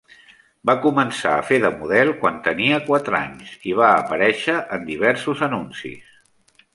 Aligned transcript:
Va 0.67 0.73
començar 0.85 1.33
a 1.33 1.43
fer 1.49 1.57
de 1.65 1.69
model 1.81 2.13
quan 2.23 2.39
tenia 2.47 2.79
quatre 2.87 3.19
anys 3.19 3.51
i 3.73 3.75
va 3.81 3.91
aparèixer 3.99 4.57
en 4.79 4.89
diversos 4.89 5.45
anuncis. 5.49 6.19